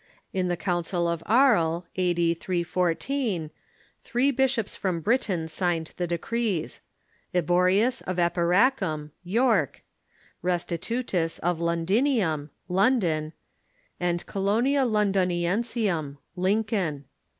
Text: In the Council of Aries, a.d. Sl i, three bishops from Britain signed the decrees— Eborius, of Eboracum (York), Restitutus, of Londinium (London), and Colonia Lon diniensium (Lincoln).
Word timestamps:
In 0.33 0.47
the 0.47 0.57
Council 0.57 1.07
of 1.07 1.21
Aries, 1.29 1.83
a.d. 1.95 2.39
Sl 2.63 2.85
i, 2.85 3.49
three 4.03 4.31
bishops 4.31 4.75
from 4.75 4.99
Britain 4.99 5.47
signed 5.47 5.91
the 5.97 6.07
decrees— 6.07 6.81
Eborius, 7.35 8.01
of 8.07 8.17
Eboracum 8.17 9.11
(York), 9.23 9.83
Restitutus, 10.43 11.37
of 11.41 11.59
Londinium 11.59 12.49
(London), 12.67 13.33
and 13.99 14.25
Colonia 14.25 14.85
Lon 14.85 15.13
diniensium 15.13 16.17
(Lincoln). 16.35 17.05